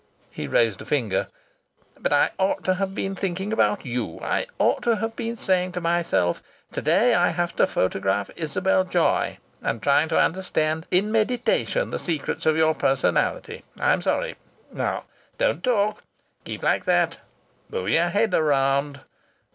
He 0.31 0.47
raised 0.47 0.81
a 0.81 0.85
finger. 0.85 1.27
"But 1.99 2.11
I 2.11 2.31
ought 2.39 2.63
to 2.63 2.73
have 2.73 2.95
been 2.95 3.13
thinking 3.13 3.53
about 3.53 3.85
you. 3.85 4.19
I 4.23 4.47
ought 4.57 4.81
to 4.81 4.95
have 4.95 5.15
been 5.15 5.37
saying 5.37 5.73
to 5.73 5.79
myself, 5.79 6.41
'To 6.71 6.81
day 6.81 7.13
I 7.13 7.27
have 7.29 7.55
to 7.57 7.67
photograph 7.67 8.31
Isabel 8.35 8.83
Joy,' 8.83 9.37
and 9.61 9.79
trying 9.79 10.09
to 10.09 10.19
understand 10.19 10.87
in 10.89 11.11
meditation 11.11 11.91
the 11.91 11.99
secrets 11.99 12.47
of 12.47 12.57
your 12.57 12.73
personality. 12.73 13.63
I'm 13.79 14.01
sorry! 14.01 14.37
Now, 14.73 15.03
don't 15.37 15.63
talk. 15.63 16.01
Keep 16.45 16.63
like 16.63 16.85
that. 16.85 17.19
Move 17.69 17.89
your 17.89 18.09
head 18.09 18.33
round. 18.33 19.01